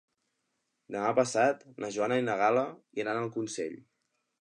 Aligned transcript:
Demà 0.95 1.11
passat 1.19 1.63
na 1.85 1.91
Joana 1.99 2.19
i 2.23 2.25
na 2.31 2.41
Gal·la 2.43 2.67
iran 3.05 3.25
a 3.25 3.33
Consell. 3.39 3.83